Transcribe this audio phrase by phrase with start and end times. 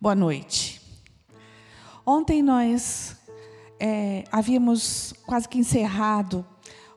[0.00, 0.80] Boa noite.
[2.06, 3.16] Ontem nós
[3.80, 6.46] é, havíamos quase que encerrado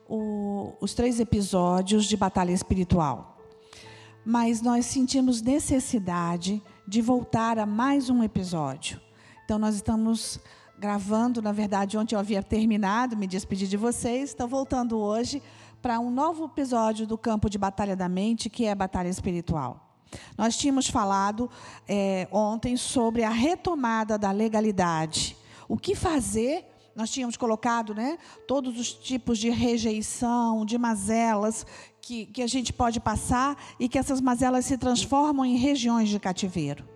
[0.08, 3.38] o, os três episódios de Batalha Espiritual.
[4.24, 9.00] Mas nós sentimos necessidade de voltar a mais um episódio.
[9.44, 10.38] Então nós estamos
[10.78, 15.42] gravando, na verdade, ontem eu havia terminado, me despedi de vocês, estou voltando hoje
[15.82, 19.91] para um novo episódio do campo de batalha da mente, que é a batalha espiritual.
[20.36, 21.50] Nós tínhamos falado
[21.88, 25.36] é, ontem sobre a retomada da legalidade.
[25.68, 26.64] O que fazer?
[26.94, 31.66] Nós tínhamos colocado né, todos os tipos de rejeição, de mazelas
[32.00, 36.20] que, que a gente pode passar e que essas mazelas se transformam em regiões de
[36.20, 36.86] cativeiro.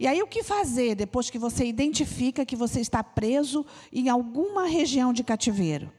[0.00, 4.66] E aí, o que fazer depois que você identifica que você está preso em alguma
[4.66, 5.92] região de cativeiro?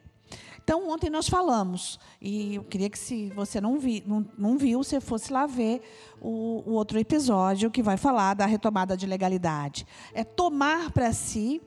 [0.71, 4.81] Então, ontem nós falamos, e eu queria que, se você não, vi, não, não viu,
[4.81, 5.81] você fosse lá ver
[6.21, 9.85] o, o outro episódio que vai falar da retomada de legalidade.
[10.13, 11.61] É tomar para si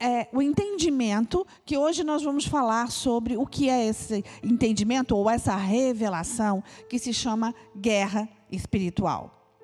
[0.00, 5.28] é, o entendimento, que hoje nós vamos falar sobre o que é esse entendimento ou
[5.28, 9.54] essa revelação que se chama guerra espiritual.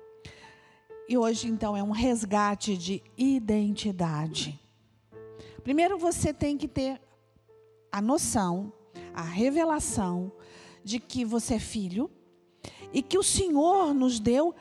[1.09, 4.59] E hoje, então, é um resgate de identidade.
[5.63, 7.01] Primeiro, você tem que ter
[7.91, 8.71] a noção,
[9.13, 10.31] a revelação
[10.83, 12.09] de que você é filho
[12.93, 14.55] e que o Senhor nos deu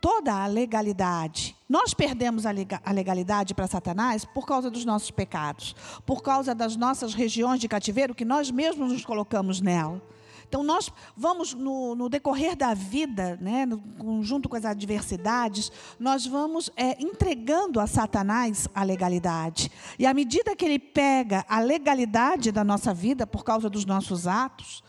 [0.00, 1.56] toda a legalidade.
[1.68, 7.14] Nós perdemos a legalidade para Satanás por causa dos nossos pecados, por causa das nossas
[7.14, 10.00] regiões de cativeiro que nós mesmos nos colocamos nela.
[10.48, 16.26] Então, nós vamos, no, no decorrer da vida, né, no, junto com as adversidades, nós
[16.26, 19.70] vamos é, entregando a Satanás a legalidade.
[19.98, 24.26] E à medida que ele pega a legalidade da nossa vida, por causa dos nossos
[24.26, 24.82] atos,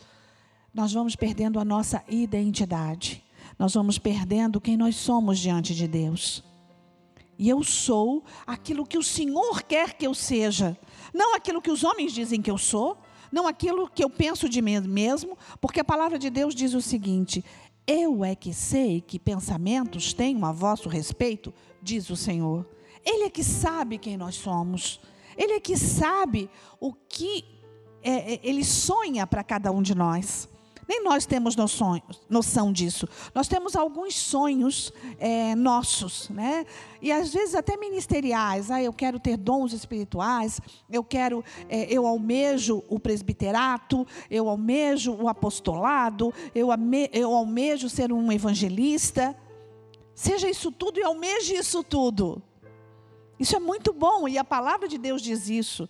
[0.73, 3.23] nós vamos perdendo a nossa identidade.
[3.57, 6.43] Nós vamos perdendo quem nós somos diante de Deus.
[7.39, 10.77] E eu sou aquilo que o Senhor quer que eu seja,
[11.13, 12.97] não aquilo que os homens dizem que eu sou,
[13.31, 16.81] não aquilo que eu penso de mim mesmo, porque a palavra de Deus diz o
[16.81, 17.43] seguinte:
[17.85, 22.67] Eu é que sei que pensamentos tenho a vosso respeito, diz o Senhor.
[23.05, 24.99] Ele é que sabe quem nós somos.
[25.37, 26.49] Ele é que sabe
[26.79, 27.45] o que
[28.03, 30.49] é, é ele sonha para cada um de nós.
[30.87, 33.07] Nem nós temos noção, disso.
[33.35, 36.65] Nós temos alguns sonhos é, nossos, né?
[37.01, 38.71] E às vezes até ministeriais.
[38.71, 40.61] Ah, eu quero ter dons espirituais.
[40.89, 44.07] Eu quero, é, eu almejo o presbiterato.
[44.31, 46.33] Eu almejo o apostolado.
[46.55, 49.35] Eu, ame, eu almejo ser um evangelista.
[50.15, 52.41] Seja isso tudo e almeje isso tudo.
[53.37, 55.87] Isso é muito bom e a palavra de Deus diz isso.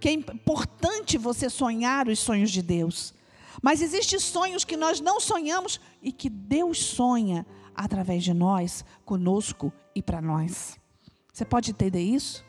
[0.00, 3.14] Que é importante você sonhar os sonhos de Deus.
[3.62, 9.72] Mas existem sonhos que nós não sonhamos e que Deus sonha através de nós, conosco
[9.94, 10.78] e para nós.
[11.32, 12.44] Você pode entender isso?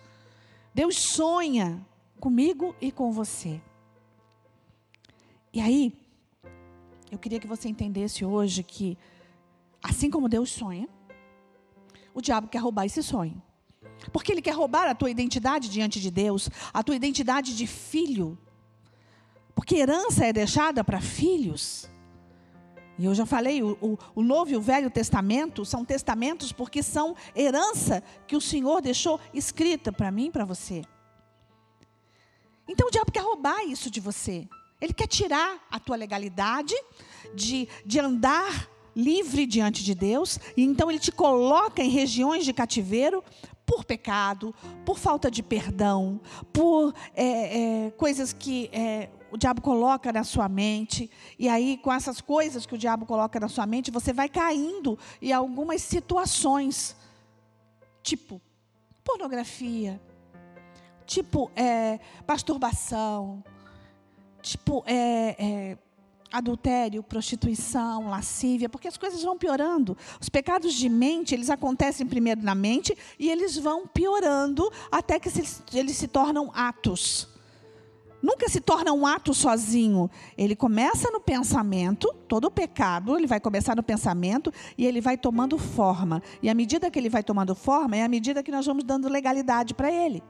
[0.74, 1.86] Deus sonha
[2.20, 3.62] comigo e com você.
[5.54, 5.94] E aí,
[7.12, 8.98] eu queria que você entendesse hoje que,
[9.84, 10.88] assim como Deus sonha,
[12.14, 13.42] o diabo quer roubar esse sonho.
[14.14, 18.38] Porque ele quer roubar a tua identidade diante de Deus, a tua identidade de filho
[19.56, 21.90] porque herança é deixada para filhos.
[22.98, 26.84] E eu já falei, o, o, o, Novo e o Velho Testamento são testamentos porque
[26.84, 30.84] são herança que o Senhor deixou escrita para mim e para você.
[32.68, 34.48] Então o diabo quer roubar isso de você.
[34.80, 36.76] Ele quer tirar a tua legalidade
[37.36, 40.40] de, de andar livre diante de Deus.
[40.56, 43.24] E então ele te coloca em regiões de cativeiro
[43.66, 44.54] por pecado,
[44.86, 46.20] por falta de perdão,
[46.52, 51.10] por é, é, coisas que é, o diabo coloca na sua mente,
[51.40, 55.00] e aí com essas coisas que o diabo coloca na sua mente, você vai caindo
[55.22, 56.96] em algumas situações,
[58.04, 58.42] tipo
[59.04, 60.00] pornografia,
[61.06, 63.44] tipo é, masturbação,
[64.42, 65.78] tipo é, é,
[66.32, 69.98] adultério, prostituição, lascívia, porque as coisas vão piorando.
[70.20, 75.30] Os pecados de mente, eles acontecem primeiro na mente e eles vão piorando até que
[75.74, 77.31] eles se tornam atos
[78.22, 80.10] nunca se torna um ato sozinho.
[80.38, 85.18] Ele começa no pensamento, todo o pecado, ele vai começar no pensamento e ele vai
[85.18, 86.22] tomando forma.
[86.42, 89.10] E à medida que ele vai tomando forma, é à medida que nós vamos dando
[89.10, 90.24] legalidade para ele.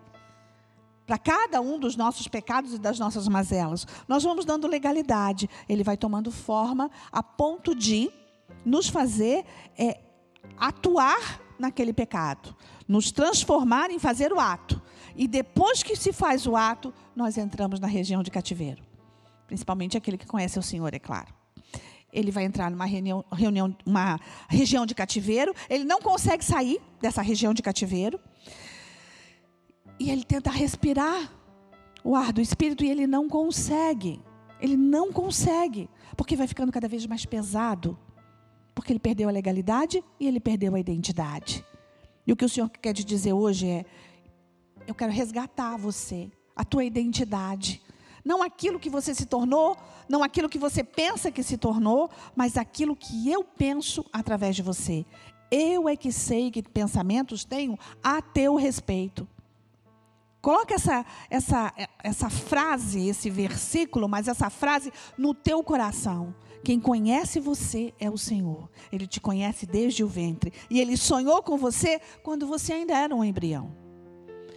[1.06, 5.50] Para cada um dos nossos pecados e das nossas mazelas, nós vamos dando legalidade.
[5.68, 8.10] Ele vai tomando forma a ponto de
[8.64, 9.44] nos fazer
[9.78, 10.00] é,
[10.58, 12.56] atuar naquele pecado,
[12.88, 14.81] nos transformar em fazer o ato.
[15.16, 18.84] E depois que se faz o ato, nós entramos na região de cativeiro.
[19.48, 21.34] Principalmente aquele que conhece o Senhor, é claro.
[22.14, 24.20] ele vai entrar numa reunião, reunião, uma
[24.50, 28.20] região de cativeiro, ele não consegue sair dessa região de cativeiro.
[30.00, 31.32] E ele tenta respirar
[32.04, 34.22] o ar do espírito e ele não consegue.
[34.60, 37.98] Ele não consegue, porque vai ficando cada vez mais pesado.
[38.74, 41.64] Porque ele perdeu a legalidade e ele perdeu a identidade.
[42.26, 43.86] E o que o Senhor quer te dizer hoje é:
[44.92, 47.82] eu quero resgatar você, a tua identidade.
[48.24, 49.76] Não aquilo que você se tornou,
[50.08, 54.62] não aquilo que você pensa que se tornou, mas aquilo que eu penso através de
[54.62, 55.06] você.
[55.50, 59.28] Eu é que sei que pensamentos tenho a teu respeito.
[60.42, 61.74] Coloca essa, essa,
[62.04, 66.36] essa frase, esse versículo, mas essa frase no teu coração.
[66.64, 68.70] Quem conhece você é o Senhor.
[68.92, 70.52] Ele te conhece desde o ventre.
[70.70, 73.81] E ele sonhou com você quando você ainda era um embrião.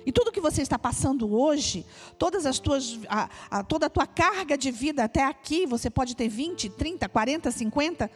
[0.06, 1.86] E tudo que você está passando hoje,
[2.18, 6.14] todas as tuas, a, a, toda a tua carga de vida até aqui, você pode
[6.14, 8.10] ter 20, 30, 40, 50.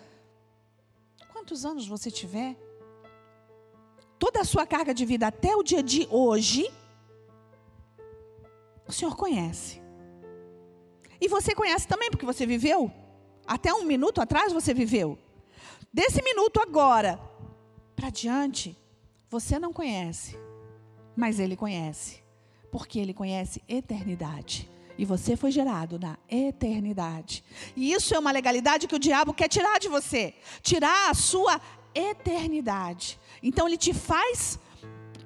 [1.32, 2.56] Quantos anos você tiver?
[4.19, 6.70] Toda a sua carga de vida até o dia de hoje,
[8.87, 9.81] o Senhor conhece.
[11.20, 12.93] E você conhece também, porque você viveu.
[13.46, 15.19] Até um minuto atrás você viveu.
[15.90, 17.19] Desse minuto agora
[17.96, 18.76] para diante,
[19.31, 20.37] você não conhece
[21.19, 22.23] mas ele conhece,
[22.70, 24.70] porque ele conhece eternidade.
[24.97, 27.43] E você foi gerado na eternidade.
[27.76, 30.32] E isso é uma legalidade que o diabo quer tirar de você
[30.62, 31.61] tirar a sua
[31.93, 33.19] eternidade.
[33.43, 34.61] Então ele te faz.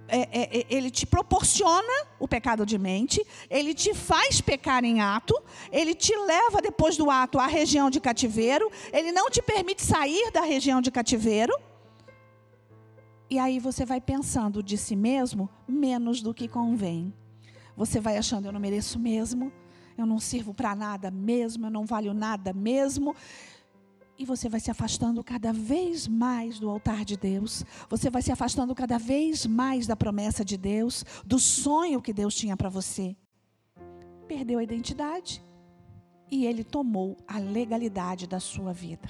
[0.08, 5.00] É, é, é, ele te proporciona o pecado de mente, ele te faz pecar em
[5.00, 5.34] ato,
[5.70, 10.30] ele te leva depois do ato à região de cativeiro, ele não te permite sair
[10.30, 11.54] da região de cativeiro,
[13.32, 17.14] e aí você vai pensando de si mesmo menos do que convém.
[17.74, 19.50] Você vai achando, eu não mereço mesmo,
[19.96, 23.16] eu não sirvo para nada mesmo, eu não valho nada mesmo.
[24.18, 27.64] E você vai se afastando cada vez mais do altar de Deus.
[27.88, 32.34] Você vai se afastando cada vez mais da promessa de Deus, do sonho que Deus
[32.34, 33.16] tinha para você.
[34.28, 35.42] Perdeu a identidade
[36.30, 39.08] e ele tomou a legalidade da sua vida.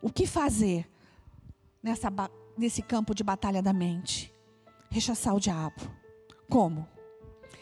[0.00, 0.90] O que fazer
[1.82, 2.10] nessa
[2.56, 4.34] nesse campo de batalha da mente.
[4.90, 5.80] Rechaçar o diabo.
[6.48, 6.88] Como?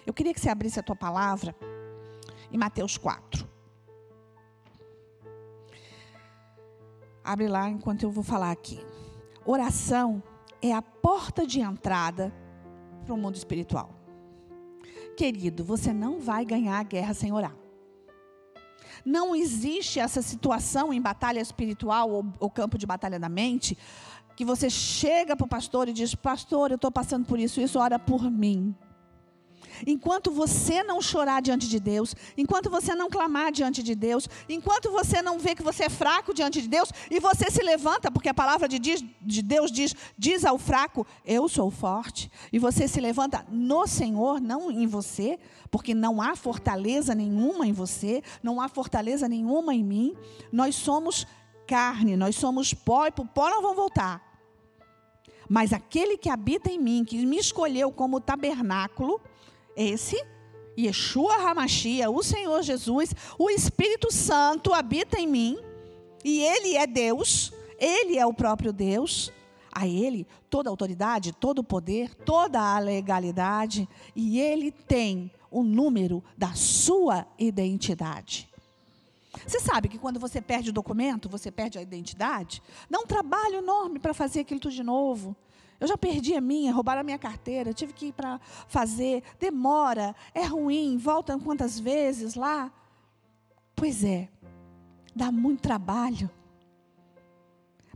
[0.06, 1.54] Eu queria que você abrisse a tua palavra
[2.52, 3.48] em Mateus 4.
[7.24, 8.78] Abre lá enquanto eu vou falar aqui.
[9.46, 10.22] Oração
[10.60, 12.32] é a porta de entrada
[13.04, 13.90] para o mundo espiritual.
[15.16, 17.56] Querido, você não vai ganhar a guerra sem orar.
[19.04, 23.76] Não existe essa situação em batalha espiritual ou, ou campo de batalha da mente
[24.36, 27.78] que você chega para o pastor e diz: Pastor, eu estou passando por isso, isso,
[27.78, 28.74] ora por mim.
[29.86, 34.90] Enquanto você não chorar diante de Deus, enquanto você não clamar diante de Deus, enquanto
[34.90, 38.28] você não vê que você é fraco diante de Deus, e você se levanta, porque
[38.28, 43.00] a palavra de, de Deus diz: diz ao fraco, eu sou forte, e você se
[43.00, 45.38] levanta no Senhor, não em você,
[45.70, 50.14] porque não há fortaleza nenhuma em você, não há fortaleza nenhuma em mim,
[50.52, 51.26] nós somos
[51.66, 54.22] carne, nós somos pó e para o pó não vamos voltar.
[55.48, 59.20] Mas aquele que habita em mim, que me escolheu como tabernáculo,
[59.76, 60.22] esse,
[60.78, 65.58] Yeshua Hamashia, o Senhor Jesus, o Espírito Santo habita em mim,
[66.24, 69.32] e Ele é Deus, Ele é o próprio Deus.
[69.76, 75.64] A Ele toda a autoridade, todo o poder, toda a legalidade, e Ele tem o
[75.64, 78.48] número da sua identidade.
[79.46, 82.62] Você sabe que quando você perde o documento, você perde a identidade?
[82.88, 85.36] Dá um trabalho enorme para fazer aquilo tudo de novo.
[85.80, 90.14] Eu já perdi a minha, roubaram a minha carteira, tive que ir para fazer, demora,
[90.32, 92.72] é ruim, volta quantas vezes lá.
[93.74, 94.28] Pois é,
[95.14, 96.30] dá muito trabalho.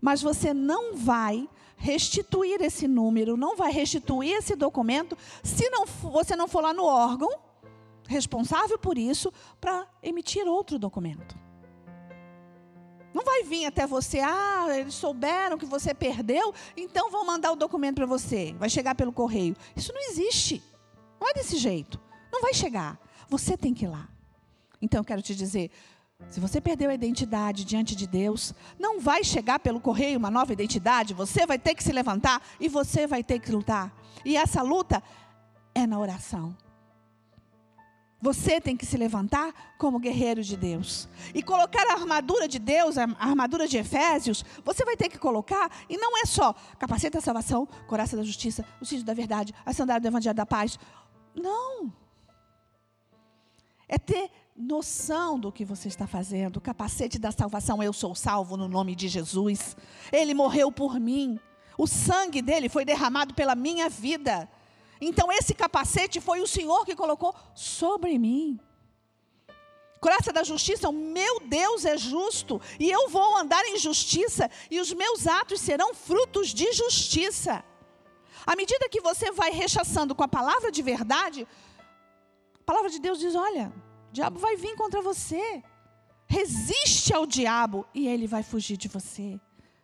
[0.00, 6.34] Mas você não vai restituir esse número, não vai restituir esse documento, se não, você
[6.34, 7.30] não for lá no órgão
[8.08, 11.38] responsável por isso para emitir outro documento.
[13.14, 17.56] Não vai vir até você, ah, eles souberam que você perdeu, então vão mandar o
[17.56, 18.54] documento para você.
[18.58, 19.56] Vai chegar pelo correio.
[19.76, 20.62] Isso não existe.
[21.20, 22.00] Não é desse jeito.
[22.32, 22.98] Não vai chegar.
[23.28, 24.08] Você tem que ir lá.
[24.80, 25.70] Então eu quero te dizer,
[26.28, 30.52] se você perdeu a identidade diante de Deus, não vai chegar pelo correio uma nova
[30.52, 33.92] identidade, você vai ter que se levantar e você vai ter que lutar.
[34.24, 35.02] E essa luta
[35.74, 36.56] é na oração.
[38.20, 41.08] Você tem que se levantar como guerreiro de Deus.
[41.32, 45.70] E colocar a armadura de Deus, a armadura de Efésios, você vai ter que colocar,
[45.88, 49.72] e não é só capacete da salvação, coraça da justiça, o cinto da verdade, a
[49.72, 50.78] sandália do evangelho da paz.
[51.34, 51.92] Não.
[53.88, 56.56] É ter noção do que você está fazendo.
[56.56, 59.76] O capacete da salvação, eu sou salvo no nome de Jesus.
[60.10, 61.38] Ele morreu por mim.
[61.78, 64.48] O sangue dele foi derramado pela minha vida.
[65.00, 68.58] Então, esse capacete foi o Senhor que colocou sobre mim.
[70.00, 74.80] Graça da justiça, o meu Deus é justo, e eu vou andar em justiça, e
[74.80, 77.64] os meus atos serão frutos de justiça.
[78.46, 81.46] À medida que você vai rechaçando com a palavra de verdade,
[82.60, 83.72] a palavra de Deus diz: olha,
[84.08, 85.62] o diabo vai vir contra você.
[86.26, 89.40] Resiste ao diabo e ele vai fugir de você.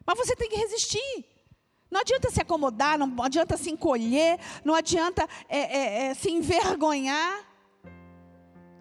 [0.06, 1.24] Mas você tem que resistir.
[1.94, 7.38] Não adianta se acomodar, não adianta se encolher, não adianta é, é, é, se envergonhar.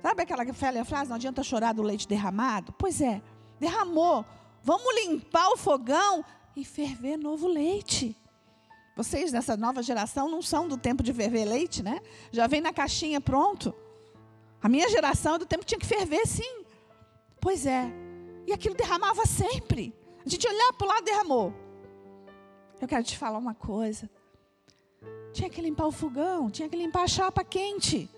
[0.02, 1.12] Sabe aquela velha frase?
[1.12, 2.74] Não adianta chorar do leite derramado?
[2.76, 3.22] Pois é,
[3.60, 4.26] derramou.
[4.64, 8.18] Vamos limpar o fogão e ferver novo leite.
[8.96, 12.02] Vocês dessa nova geração não são do tempo de ferver leite, né?
[12.32, 13.76] Já vem na caixinha pronto.
[14.60, 16.66] A minha geração é do tempo que tinha que ferver, sim.
[17.40, 17.94] Pois é.
[18.48, 19.94] E aquilo derramava sempre.
[20.26, 21.63] A gente olhava para o lado derramou.
[22.84, 24.10] Eu quero te falar uma coisa.
[25.32, 28.10] Tinha que limpar o fogão, tinha que limpar a chapa quente.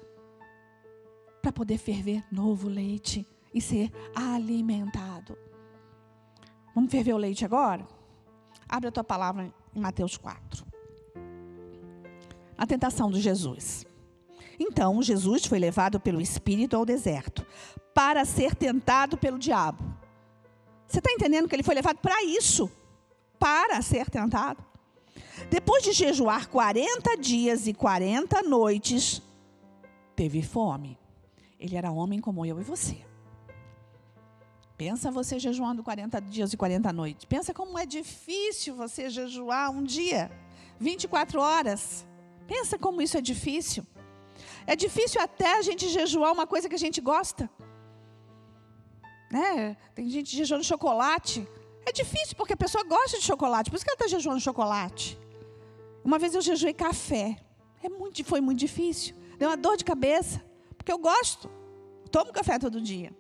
[1.40, 5.38] Para poder ferver novo leite e ser alimentado.
[6.74, 7.88] Vamos ferver o leite agora?
[8.68, 10.66] Abre a tua palavra em Mateus 4.
[12.58, 13.86] A tentação de Jesus.
[14.60, 17.46] Então Jesus foi levado pelo Espírito ao deserto
[17.94, 19.84] para ser tentado pelo diabo.
[20.88, 22.68] Você está entendendo que ele foi levado para isso?
[23.40, 24.64] Para ser tentado?
[25.50, 29.22] Depois de jejuar 40 dias e 40 noites,
[30.16, 30.98] teve fome.
[31.60, 32.98] Ele era homem como eu e você.
[34.78, 37.26] Pensa você jejuando 40 dias e 40 noites.
[37.26, 40.30] Pensa como é difícil você jejuar um dia,
[40.80, 42.06] 24 horas.
[42.46, 43.86] Pensa como isso é difícil.
[44.68, 47.50] É difícil até a gente jejuar uma coisa que a gente gosta.
[49.32, 49.78] Né?
[49.94, 51.48] Tem gente jejuando chocolate.
[51.86, 55.18] É difícil porque a pessoa gosta de chocolate, por isso que ela está jejuando chocolate.
[56.04, 57.38] Uma vez eu jejuei café.
[57.82, 59.16] É muito, foi muito difícil.
[59.38, 60.44] Deu uma dor de cabeça,
[60.78, 61.50] porque eu gosto.
[62.12, 63.12] Tomo café todo dia.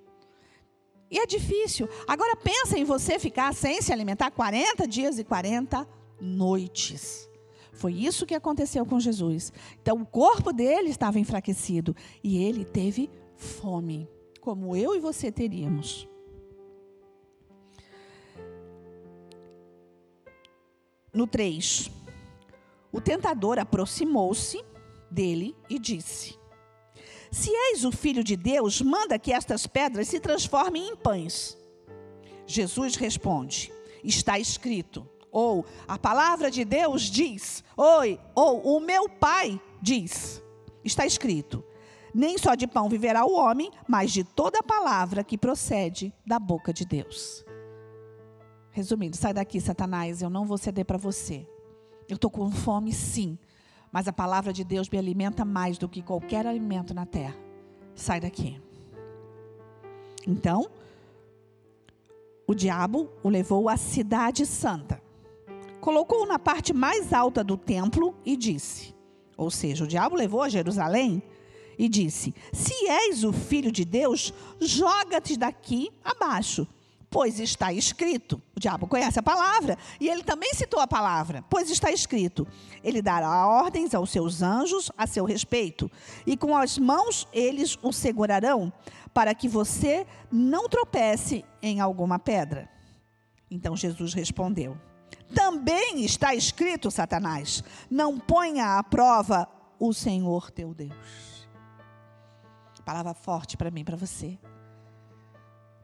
[1.09, 1.87] E é difícil.
[2.07, 5.87] Agora pensa em você ficar sem se alimentar 40 dias e 40
[6.19, 7.29] noites.
[7.73, 9.51] Foi isso que aconteceu com Jesus.
[9.81, 16.07] Então, o corpo dele estava enfraquecido e ele teve fome, como eu e você teríamos.
[21.15, 21.89] No 3,
[22.91, 24.63] o tentador aproximou-se
[25.09, 26.37] dele e disse:
[27.31, 31.57] Se és o filho de Deus, manda que estas pedras se transformem em pães.
[32.45, 33.71] Jesus responde:
[34.03, 40.41] Está escrito ou a palavra de Deus diz, oi, ou o meu pai diz.
[40.81, 41.61] Está escrito:
[42.13, 46.71] nem só de pão viverá o homem, mas de toda palavra que procede da boca
[46.73, 47.44] de Deus.
[48.75, 51.47] Resumindo, sai daqui, Satanás, eu não vou ceder para você.
[52.09, 53.39] Eu estou com fome, sim,
[53.91, 57.35] mas a palavra de Deus me alimenta mais do que qualquer alimento na terra.
[57.95, 58.61] Sai daqui.
[60.27, 60.69] Então,
[62.45, 65.01] o diabo o levou à cidade santa
[65.85, 68.95] colocou-o na parte mais alta do templo e disse:
[69.37, 71.21] Ou seja, o diabo levou a Jerusalém
[71.77, 76.67] e disse: Se és o filho de Deus, joga-te daqui abaixo.
[77.15, 81.69] Pois está escrito, o diabo conhece a palavra, e ele também citou a palavra, pois
[81.69, 82.45] está escrito:
[82.83, 85.89] Ele dará ordens aos seus anjos a seu respeito,
[86.27, 88.69] e com as mãos eles o segurarão,
[89.13, 92.67] para que você não tropece em alguma pedra.
[93.49, 94.77] Então Jesus respondeu:
[95.33, 99.47] também está escrito, Satanás: não ponha à prova
[99.79, 101.47] o Senhor teu Deus.
[102.83, 104.37] Palavra forte para mim, para você.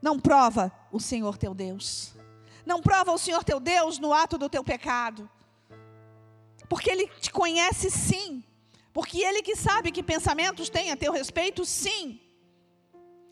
[0.02, 2.14] Não prova o Senhor teu Deus.
[2.66, 5.30] Não prova o Senhor teu Deus no ato do teu pecado.
[6.68, 8.44] Porque Ele te conhece sim.
[8.94, 12.20] Porque Ele que sabe que pensamentos tem a teu respeito, sim.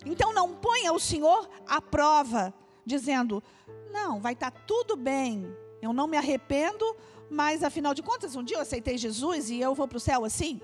[0.06, 2.54] Então não ponha o Senhor à prova,
[2.86, 3.44] dizendo:
[3.92, 6.96] não, vai estar tá tudo bem, eu não me arrependo,
[7.30, 10.24] mas afinal de contas, um dia eu aceitei Jesus e eu vou para o céu
[10.24, 10.62] assim?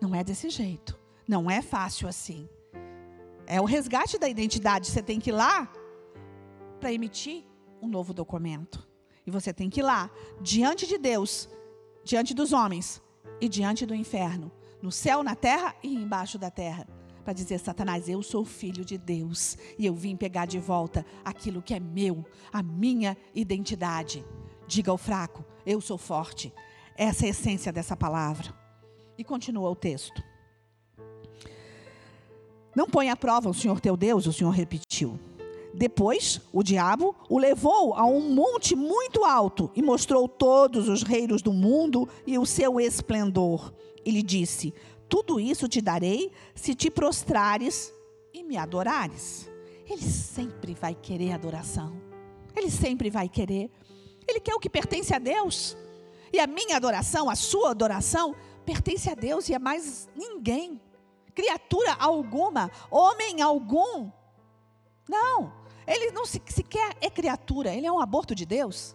[0.00, 0.98] Não é desse jeito.
[1.26, 2.48] Não é fácil assim.
[3.46, 4.88] É o resgate da identidade.
[4.88, 5.70] Você tem que ir lá
[6.80, 7.44] para emitir
[7.80, 8.86] um novo documento.
[9.26, 10.10] E você tem que ir lá,
[10.40, 11.48] diante de Deus,
[12.04, 13.02] diante dos homens
[13.40, 16.86] e diante do inferno, no céu, na terra e embaixo da terra
[17.24, 21.62] para dizer: Satanás, eu sou filho de Deus e eu vim pegar de volta aquilo
[21.62, 24.24] que é meu, a minha identidade.
[24.68, 26.52] Diga ao fraco: eu sou forte.
[26.96, 28.54] Essa é a essência dessa palavra.
[29.16, 30.22] E continua o texto.
[32.74, 35.18] Não põe à prova o Senhor teu Deus, o Senhor repetiu.
[35.72, 41.42] Depois, o diabo o levou a um monte muito alto e mostrou todos os reinos
[41.42, 43.72] do mundo e o seu esplendor.
[44.04, 44.72] E lhe disse:
[45.08, 47.92] Tudo isso te darei se te prostrares
[48.32, 49.50] e me adorares.
[49.88, 51.92] Ele sempre vai querer adoração.
[52.56, 53.70] Ele sempre vai querer.
[54.26, 55.76] Ele quer o que pertence a Deus.
[56.32, 60.80] E a minha adoração, a sua adoração, pertence a Deus e a mais ninguém.
[61.34, 64.10] Criatura alguma, homem algum.
[65.08, 65.52] Não.
[65.86, 68.94] Ele não se, sequer é criatura, ele é um aborto de Deus.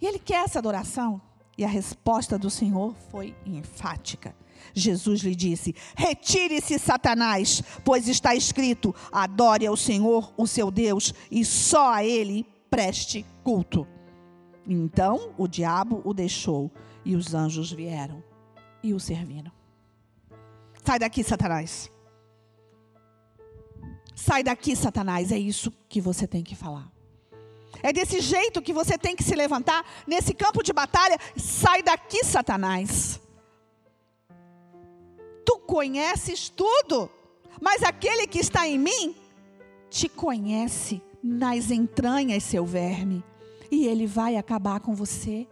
[0.00, 1.20] E ele quer essa adoração.
[1.56, 4.34] E a resposta do Senhor foi enfática.
[4.72, 11.44] Jesus lhe disse: Retire-se, Satanás, pois está escrito: adore ao Senhor, o seu Deus, e
[11.44, 13.86] só a ele preste culto.
[14.66, 16.70] Então o diabo o deixou
[17.04, 18.22] e os anjos vieram
[18.82, 19.57] e o serviram.
[20.88, 21.92] Sai daqui, Satanás.
[24.14, 25.30] Sai daqui, Satanás.
[25.30, 26.90] É isso que você tem que falar.
[27.82, 31.18] É desse jeito que você tem que se levantar nesse campo de batalha.
[31.36, 33.20] Sai daqui, Satanás.
[35.44, 37.10] Tu conheces tudo,
[37.60, 39.14] mas aquele que está em mim
[39.90, 43.22] te conhece nas entranhas, seu verme,
[43.70, 45.46] e ele vai acabar com você.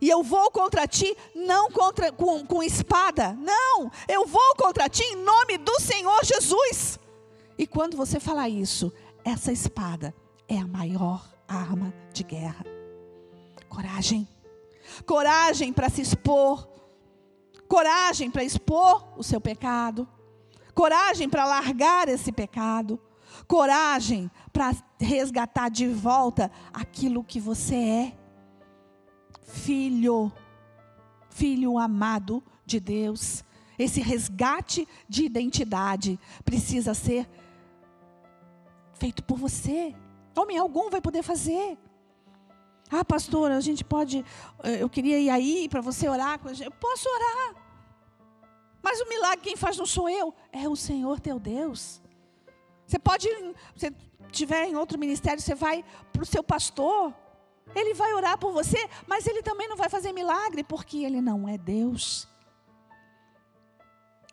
[0.00, 5.02] E eu vou contra ti, não contra, com, com espada, não, eu vou contra ti
[5.02, 6.98] em nome do Senhor Jesus.
[7.58, 8.90] E quando você falar isso,
[9.22, 10.14] essa espada
[10.48, 12.64] é a maior arma de guerra.
[13.68, 14.26] Coragem.
[15.04, 16.66] Coragem para se expor.
[17.68, 20.08] Coragem para expor o seu pecado.
[20.74, 22.98] Coragem para largar esse pecado.
[23.46, 28.19] Coragem para resgatar de volta aquilo que você é.
[29.52, 30.32] Filho.
[31.28, 33.44] Filho amado de Deus.
[33.78, 37.28] Esse resgate de identidade precisa ser
[38.94, 39.94] feito por você.
[40.36, 41.78] Homem algum vai poder fazer.
[42.90, 44.24] Ah, pastora, a gente pode.
[44.64, 46.66] Eh, eu queria ir aí para você orar com a gente.
[46.66, 47.54] Eu posso orar.
[48.82, 52.02] Mas o milagre quem faz não sou eu, é o Senhor teu Deus.
[52.86, 53.28] Você pode,
[53.76, 53.92] se
[54.32, 57.14] tiver em outro ministério, você vai para o seu pastor.
[57.74, 61.48] Ele vai orar por você, mas ele também não vai fazer milagre, porque ele não
[61.48, 62.28] é Deus.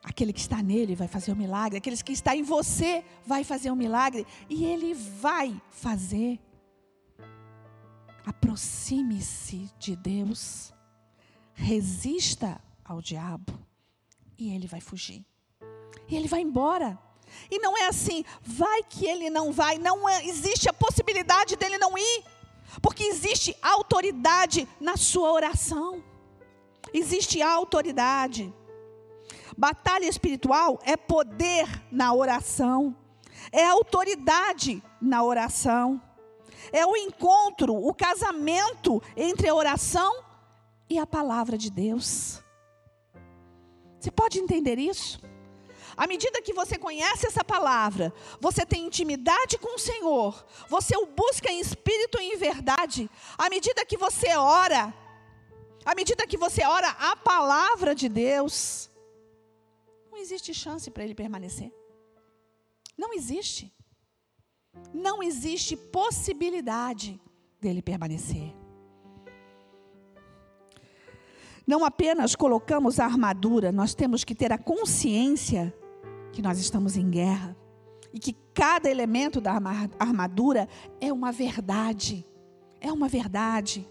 [0.03, 3.43] Aquele que está nele vai fazer o um milagre, aquele que está em você vai
[3.43, 6.39] fazer o um milagre, e ele vai fazer.
[8.25, 10.73] Aproxime-se de Deus,
[11.53, 13.53] resista ao diabo,
[14.37, 15.25] e ele vai fugir.
[16.07, 16.97] E ele vai embora.
[17.51, 21.77] E não é assim, vai que ele não vai, não é, existe a possibilidade dele
[21.77, 22.23] não ir,
[22.81, 26.03] porque existe autoridade na sua oração.
[26.93, 28.53] Existe autoridade.
[29.57, 32.95] Batalha espiritual é poder na oração,
[33.51, 36.01] é autoridade na oração,
[36.71, 40.23] é o encontro, o casamento entre a oração
[40.89, 42.43] e a palavra de Deus.
[43.99, 45.19] Você pode entender isso?
[45.97, 51.07] À medida que você conhece essa palavra, você tem intimidade com o Senhor, você o
[51.07, 54.93] busca em espírito e em verdade, à medida que você ora,
[55.83, 58.91] à medida que você ora a palavra de Deus,
[60.11, 61.73] não existe chance para ele permanecer.
[62.95, 63.73] Não existe.
[64.93, 67.19] Não existe possibilidade
[67.59, 68.53] dele permanecer.
[71.65, 75.73] Não apenas colocamos a armadura, nós temos que ter a consciência
[76.37, 77.57] que nós estamos em guerra
[78.13, 79.53] e que cada elemento da
[79.97, 80.69] armadura
[81.01, 82.23] é uma verdade.
[82.79, 83.89] É uma verdade.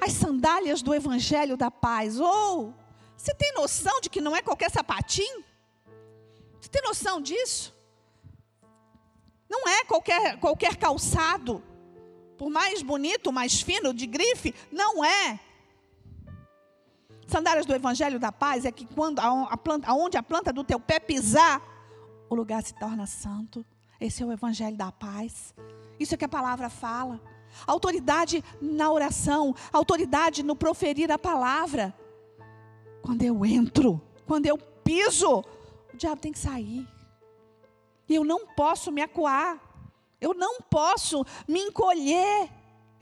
[0.00, 2.72] As sandálias do evangelho da paz, ou oh,
[3.16, 5.42] você tem noção de que não é qualquer sapatinho?
[6.60, 7.74] Você tem noção disso?
[9.50, 11.60] Não é qualquer, qualquer calçado.
[12.36, 15.40] Por mais bonito, mais fino, de grife, não é.
[17.28, 19.86] Sandálias do Evangelho da Paz é que quando a, planta,
[20.18, 21.62] a planta do teu pé pisar,
[22.28, 23.64] o lugar se torna santo.
[24.00, 25.54] Esse é o Evangelho da Paz.
[26.00, 27.20] Isso é que a palavra fala.
[27.66, 31.94] Autoridade na oração, autoridade no proferir a palavra.
[33.02, 35.40] Quando eu entro, quando eu piso,
[35.92, 36.88] o diabo tem que sair.
[38.08, 39.60] E eu não posso me acuar.
[40.18, 42.48] Eu não posso me encolher.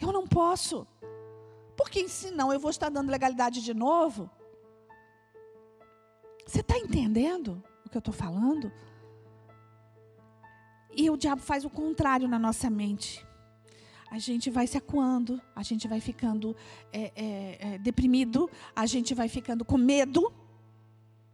[0.01, 0.85] Eu não posso.
[1.77, 4.31] Porque senão eu vou estar dando legalidade de novo.
[6.47, 8.73] Você está entendendo o que eu estou falando?
[10.95, 13.27] E o diabo faz o contrário na nossa mente
[14.11, 16.57] a gente vai se acuando, a gente vai ficando
[16.93, 20.33] é, é, é, deprimido, a gente vai ficando com medo.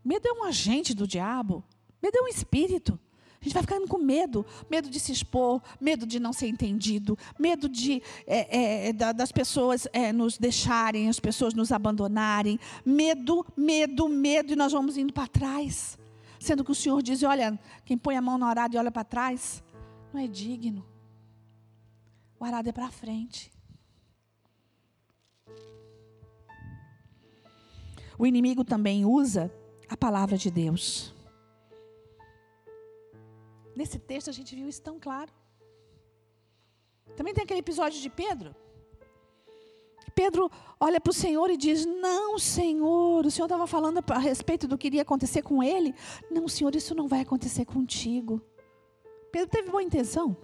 [0.04, 1.62] Medo é um agente do diabo.
[2.02, 2.98] Medo é um espírito.
[3.42, 7.18] A gente vai ficando com medo, medo de se expor, medo de não ser entendido,
[7.36, 14.08] medo de é, é, das pessoas é, nos deixarem, as pessoas nos abandonarem, medo, medo,
[14.08, 15.98] medo, e nós vamos indo para trás.
[16.38, 19.02] Sendo que o Senhor diz: olha, quem põe a mão no arado e olha para
[19.02, 19.60] trás,
[20.14, 20.86] não é digno.
[22.38, 23.50] O arado é para frente.
[28.16, 29.52] O inimigo também usa
[29.88, 31.12] a palavra de Deus.
[33.74, 35.32] Nesse texto a gente viu isso tão claro.
[37.16, 38.54] Também tem aquele episódio de Pedro.
[40.14, 44.68] Pedro olha para o Senhor e diz: Não, Senhor, o Senhor estava falando a respeito
[44.68, 45.94] do que iria acontecer com ele.
[46.30, 48.40] Não, Senhor, isso não vai acontecer contigo.
[49.30, 50.36] Pedro teve boa intenção.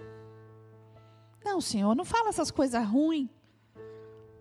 [1.45, 3.29] Não, Senhor, não fala essas coisas ruins.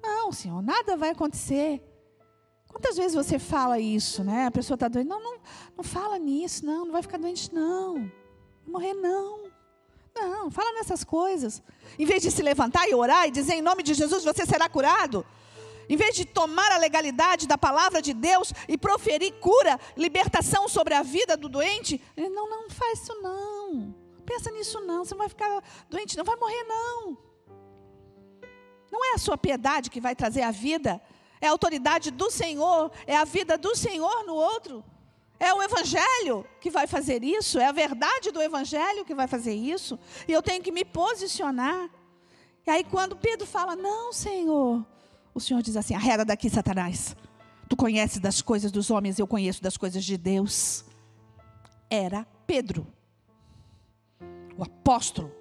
[0.01, 1.83] Não, Senhor, nada vai acontecer.
[2.67, 4.45] Quantas vezes você fala isso, né?
[4.45, 5.07] A pessoa está doente.
[5.07, 5.39] Não, não,
[5.75, 8.09] não fala nisso, não, não vai ficar doente, não
[8.67, 9.47] morrer, não.
[10.15, 11.61] Não, fala nessas coisas.
[11.97, 14.67] Em vez de se levantar e orar e dizer em nome de Jesus você será
[14.67, 15.25] curado,
[15.89, 20.93] em vez de tomar a legalidade da palavra de Deus e proferir cura, libertação sobre
[20.93, 23.95] a vida do doente, ele, não, não faz isso não.
[24.25, 27.17] Pensa nisso não, você não vai ficar doente, não vai morrer não.
[28.91, 31.01] Não é a sua piedade que vai trazer a vida,
[31.39, 34.83] é a autoridade do Senhor, é a vida do Senhor no outro.
[35.39, 39.53] É o Evangelho que vai fazer isso, é a verdade do Evangelho que vai fazer
[39.53, 41.89] isso, e eu tenho que me posicionar.
[42.65, 44.85] E aí, quando Pedro fala, não, Senhor,
[45.33, 47.15] o Senhor diz assim: arreda daqui, Satanás.
[47.69, 50.83] Tu conheces das coisas dos homens, eu conheço das coisas de Deus.
[51.89, 52.87] Era Pedro,
[54.57, 55.31] o apóstolo,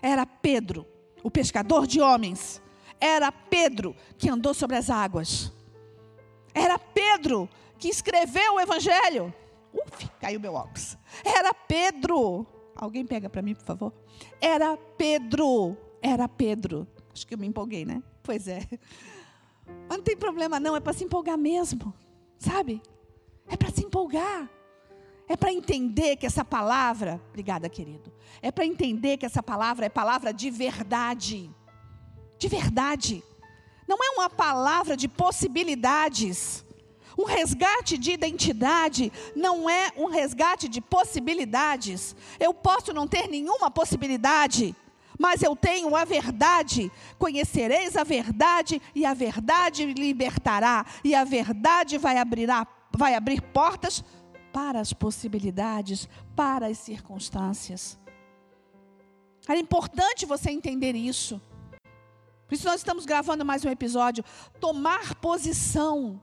[0.00, 0.86] era Pedro,
[1.22, 2.62] o pescador de homens,
[2.98, 5.52] era Pedro que andou sobre as águas,
[6.54, 7.48] era Pedro
[7.82, 9.34] que escreveu o Evangelho.
[9.74, 10.96] Uf, caiu meu óculos.
[11.24, 12.46] Era Pedro.
[12.76, 13.92] Alguém pega para mim, por favor?
[14.40, 15.76] Era Pedro.
[16.00, 16.86] Era Pedro.
[17.12, 18.00] Acho que eu me empolguei, né?
[18.22, 18.60] Pois é.
[19.88, 20.76] Mas não tem problema, não.
[20.76, 21.92] É para se empolgar mesmo.
[22.38, 22.80] Sabe?
[23.48, 24.48] É para se empolgar.
[25.28, 28.12] É para entender que essa palavra, obrigada, querido.
[28.40, 31.50] É para entender que essa palavra é palavra de verdade.
[32.38, 33.24] De verdade.
[33.88, 36.64] Não é uma palavra de possibilidades.
[37.18, 42.16] Um resgate de identidade não é um resgate de possibilidades.
[42.40, 44.74] Eu posso não ter nenhuma possibilidade,
[45.18, 46.90] mas eu tenho a verdade.
[47.18, 52.48] Conhecereis a verdade e a verdade libertará, e a verdade vai abrir,
[52.90, 54.02] vai abrir portas
[54.52, 57.98] para as possibilidades, para as circunstâncias.
[59.48, 61.40] É importante você entender isso.
[62.46, 64.24] Por isso nós estamos gravando mais um episódio.
[64.60, 66.20] Tomar posição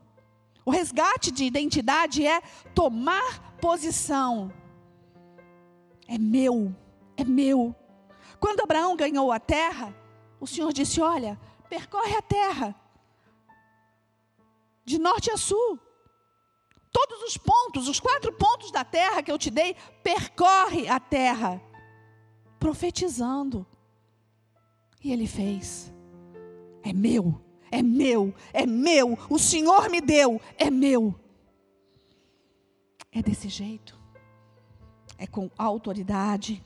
[0.64, 2.40] o resgate de identidade é
[2.74, 4.52] tomar posição.
[6.06, 6.74] É meu,
[7.16, 7.74] é meu.
[8.38, 9.94] Quando Abraão ganhou a terra,
[10.40, 12.74] o Senhor disse: Olha, percorre a terra,
[14.84, 15.78] de norte a sul.
[16.92, 21.62] Todos os pontos, os quatro pontos da terra que eu te dei, percorre a terra,
[22.58, 23.64] profetizando.
[25.02, 25.92] E ele fez.
[26.82, 31.14] É meu é meu, é meu, o Senhor me deu, é meu.
[33.12, 33.98] É desse jeito.
[35.16, 36.62] É com autoridade.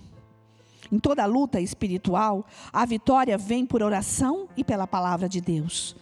[0.90, 5.96] Em toda luta espiritual, a vitória vem por oração e pela palavra de Deus.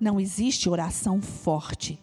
[0.00, 2.02] Não existe oração forte,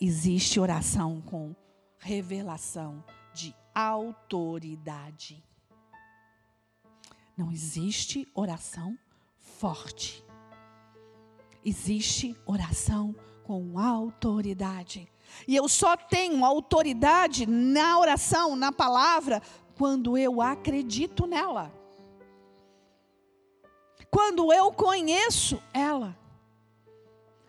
[0.00, 1.54] existe oração com
[1.98, 5.42] revelação de autoridade.
[7.36, 8.98] Não existe oração
[9.38, 10.25] forte
[11.66, 15.10] existe oração com autoridade.
[15.48, 19.42] E eu só tenho autoridade na oração, na palavra,
[19.76, 21.72] quando eu acredito nela.
[24.08, 26.16] Quando eu conheço ela.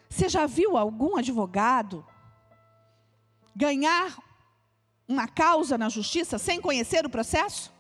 [0.10, 2.04] Você já viu algum advogado
[3.56, 4.18] ganhar
[5.08, 7.72] uma causa na justiça sem conhecer o processo?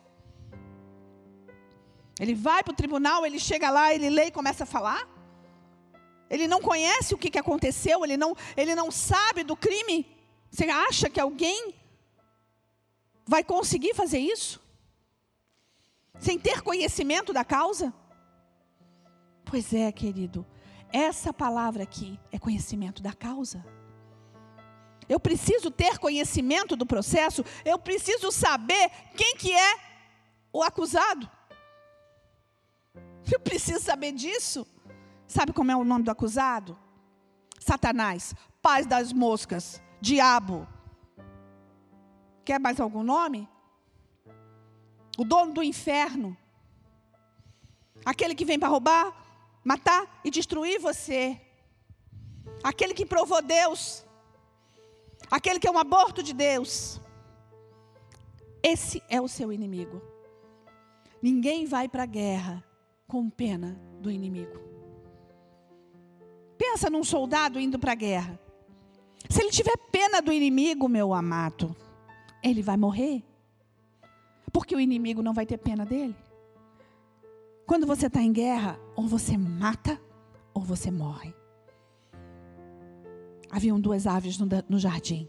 [2.20, 5.17] Ele vai para o tribunal, ele chega lá, ele lê e começa a falar?
[6.30, 10.06] Ele não conhece o que, que aconteceu, ele não, ele não sabe do crime.
[10.52, 11.74] Você acha que alguém
[13.26, 14.62] vai conseguir fazer isso?
[16.20, 17.94] Sem ter conhecimento da causa?
[19.46, 20.46] Pois é, querido,
[20.92, 23.66] essa palavra aqui é conhecimento da causa.
[25.08, 29.80] Eu preciso ter conhecimento do processo, eu preciso saber quem que é
[30.52, 31.30] o acusado.
[33.32, 34.66] Eu preciso saber disso.
[35.28, 36.78] Sabe como é o nome do acusado?
[37.60, 40.68] Satanás, pai das moscas, diabo.
[42.46, 43.48] Quer mais algum nome?
[45.18, 46.38] o dono do inferno,
[48.06, 49.12] aquele que vem para roubar,
[49.64, 51.42] matar e destruir você,
[52.64, 54.06] aquele que provou Deus,
[55.32, 57.02] aquele que é um aborto de Deus.
[58.62, 60.02] Esse é o seu inimigo.
[61.22, 62.64] Ninguém vai para a guerra
[63.08, 64.77] com pena do inimigo.
[66.70, 68.38] Pensa num soldado indo para a guerra.
[69.30, 71.74] Se ele tiver pena do inimigo, meu amado,
[72.44, 73.24] ele vai morrer.
[74.52, 76.14] Porque o inimigo não vai ter pena dele.
[77.66, 80.00] Quando você está em guerra, ou você mata,
[80.54, 81.34] ou você morre.
[83.50, 85.28] Haviam duas aves no, no jardim.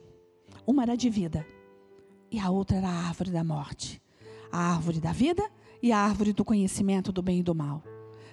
[0.66, 1.46] Uma era de vida,
[2.33, 4.03] e a outra era a árvore da morte.
[4.51, 5.48] A árvore da vida
[5.81, 7.81] e a árvore do conhecimento do bem e do mal.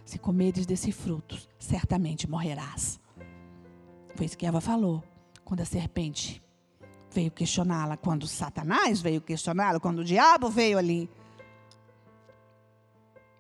[0.05, 2.99] Se comeres desse fruto, certamente morrerás.
[4.15, 5.03] Foi isso que Eva falou
[5.43, 6.41] quando a serpente
[7.11, 11.09] veio questioná-la, quando Satanás veio questioná-la, quando o diabo veio ali.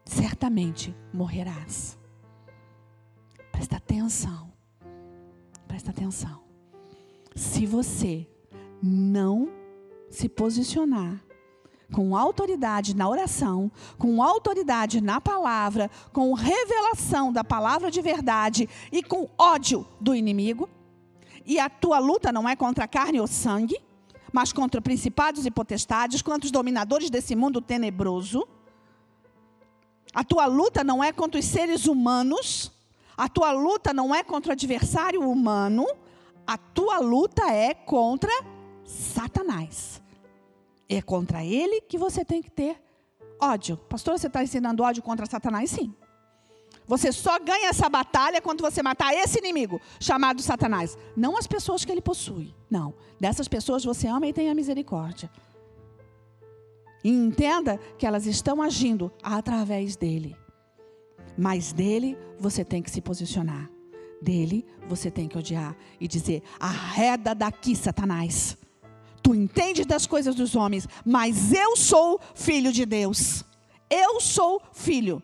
[0.05, 1.97] Certamente morrerás.
[3.51, 4.51] Presta atenção.
[5.67, 6.43] Presta atenção.
[7.35, 8.27] Se você
[8.81, 9.49] não
[10.09, 11.23] se posicionar
[11.91, 19.03] com autoridade na oração, com autoridade na palavra, com revelação da palavra de verdade e
[19.03, 20.69] com ódio do inimigo,
[21.45, 23.77] e a tua luta não é contra carne ou sangue,
[24.33, 28.47] mas contra principados e potestades, contra os dominadores desse mundo tenebroso.
[30.13, 32.71] A tua luta não é contra os seres humanos,
[33.15, 35.85] a tua luta não é contra o adversário humano,
[36.47, 38.31] a tua luta é contra
[38.83, 40.01] Satanás.
[40.87, 42.81] É contra ele que você tem que ter
[43.39, 43.77] ódio.
[43.77, 45.71] Pastor, você está ensinando ódio contra Satanás?
[45.71, 45.93] Sim.
[46.87, 50.97] Você só ganha essa batalha quando você matar esse inimigo, chamado Satanás.
[51.15, 52.53] Não as pessoas que ele possui.
[52.69, 52.93] Não.
[53.19, 55.29] Dessas pessoas você ama e tem a misericórdia.
[57.03, 60.35] E entenda que elas estão agindo através dele.
[61.37, 63.69] Mas dele você tem que se posicionar.
[64.21, 68.57] Dele você tem que odiar e dizer: arreda daqui, Satanás.
[69.25, 73.43] Tu entendes das coisas dos homens, mas eu sou filho de Deus.
[73.89, 75.19] Eu sou filho.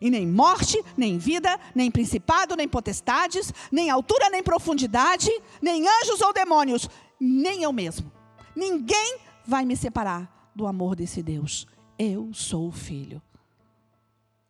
[0.00, 5.30] E nem morte, nem vida, nem principado, nem potestades, nem altura, nem profundidade,
[5.62, 8.10] nem anjos ou demônios, nem eu mesmo.
[8.56, 11.68] Ninguém vai me separar do amor desse Deus.
[11.96, 13.22] Eu sou filho.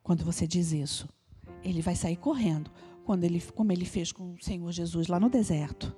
[0.02, 1.06] Quando você diz isso,
[1.62, 2.70] ele vai sair correndo,
[3.04, 5.94] quando ele, como ele fez com o Senhor Jesus lá no deserto.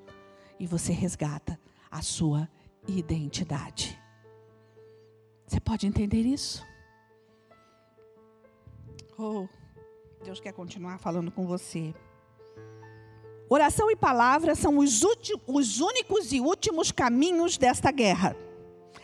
[0.59, 1.57] E você resgata
[1.89, 2.49] a sua
[2.88, 4.01] identidade.
[5.46, 6.66] Você pode entender isso?
[9.16, 9.46] Oh,
[10.24, 11.94] Deus quer continuar falando com você.
[13.48, 15.03] Oração e palavra são os,
[15.46, 18.37] os únicos e últimos caminhos desta guerra.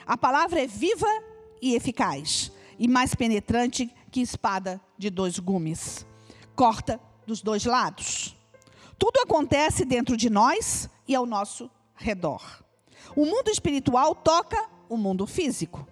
[0.07, 1.09] A palavra é viva
[1.63, 6.07] e eficaz, e mais penetrante que espada de dois gumes.
[6.55, 8.37] Corta dos dois lados.
[8.99, 12.64] Tudo acontece dentro de nós e ao nosso redor.
[13.17, 15.87] O mundo espiritual toca o mundo físico.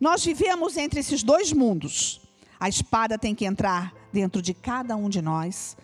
[0.00, 2.20] Nós vivemos entre esses dois mundos.
[2.58, 5.76] A espada tem que entrar dentro de cada um de nós,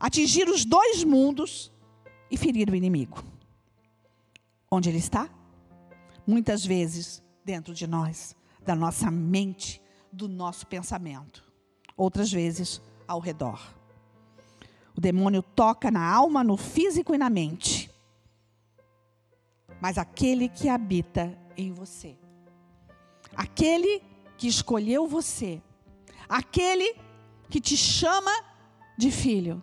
[0.00, 1.70] atingir os dois mundos
[2.30, 3.22] e ferir o inimigo.
[4.70, 5.28] Onde ele está?
[6.26, 8.34] Muitas vezes dentro de nós,
[8.64, 11.44] da nossa mente, do nosso pensamento.
[11.96, 13.60] Outras vezes ao redor.
[14.96, 17.91] O demônio toca na alma, no físico e na mente.
[19.82, 22.16] Mas aquele que habita em você,
[23.36, 24.00] aquele
[24.38, 25.60] que escolheu você,
[26.32, 26.96] Aquele
[27.50, 28.32] que te chama
[28.96, 29.62] de filho,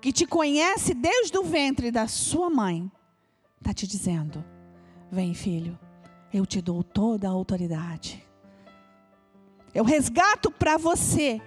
[0.00, 2.88] que te conhece desde o ventre da sua mãe,
[3.58, 4.44] está te dizendo:
[5.10, 5.76] Vem, filho,
[6.32, 8.24] eu te dou toda a autoridade.
[9.74, 11.42] Eu resgato para você,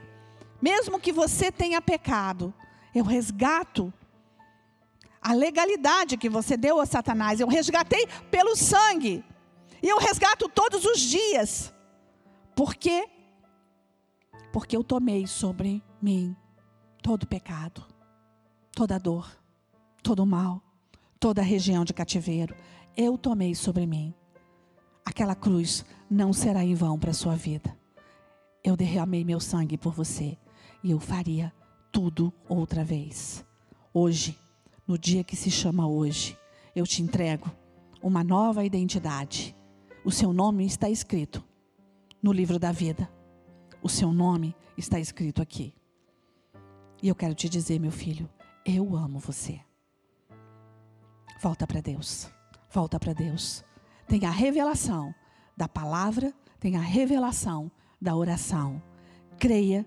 [0.61, 2.53] mesmo que você tenha pecado,
[2.93, 3.93] eu resgato
[5.23, 7.39] a legalidade que você deu a Satanás.
[7.39, 9.23] Eu resgatei pelo sangue.
[9.81, 11.73] E eu resgato todos os dias.
[12.55, 13.09] Porque
[14.51, 16.35] porque eu tomei sobre mim
[17.01, 17.83] todo pecado,
[18.71, 19.35] toda dor,
[20.03, 20.61] todo mal,
[21.19, 22.55] toda região de cativeiro.
[22.95, 24.13] Eu tomei sobre mim.
[25.03, 27.75] Aquela cruz não será em vão para a sua vida.
[28.63, 30.37] Eu derramei meu sangue por você
[30.83, 31.51] e eu faria
[31.91, 33.43] tudo outra vez.
[33.91, 34.37] Hoje,
[34.87, 36.37] no dia que se chama hoje,
[36.75, 37.49] eu te entrego
[38.01, 39.55] uma nova identidade.
[40.03, 41.43] O seu nome está escrito
[42.21, 43.09] no livro da vida.
[43.81, 45.73] O seu nome está escrito aqui.
[47.01, 48.29] E eu quero te dizer, meu filho,
[48.65, 49.59] eu amo você.
[51.41, 52.29] Volta para Deus.
[52.71, 53.63] Volta para Deus.
[54.07, 55.13] Tenha a revelação
[55.55, 58.81] da palavra, tenha a revelação da oração.
[59.37, 59.85] Creia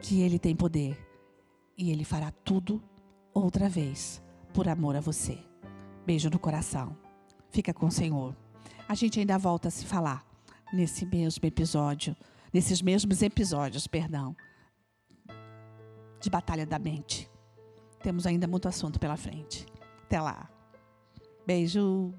[0.00, 0.98] que Ele tem poder
[1.76, 2.82] e Ele fará tudo
[3.34, 5.38] outra vez por amor a você.
[6.04, 6.96] Beijo no coração.
[7.50, 8.36] Fica com o Senhor.
[8.88, 10.24] A gente ainda volta a se falar
[10.72, 12.16] nesse mesmo episódio,
[12.52, 14.36] nesses mesmos episódios, perdão,
[16.20, 17.30] de Batalha da Mente.
[18.02, 19.66] Temos ainda muito assunto pela frente.
[20.04, 20.48] Até lá.
[21.46, 22.12] Beijo.